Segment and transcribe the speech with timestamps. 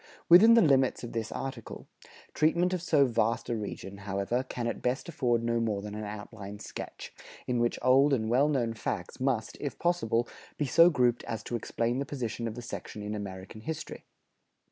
[0.29, 1.85] Within the limits of this article,
[2.33, 6.05] treatment of so vast a region, however, can at best afford no more than an
[6.05, 7.13] outline sketch,
[7.45, 10.27] in which old and well known facts must, if possible,
[10.57, 14.03] be so grouped as to explain the position of the section in American history.